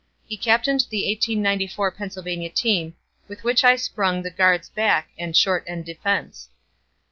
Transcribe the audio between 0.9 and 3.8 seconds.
1894 Pennsylvania team with which I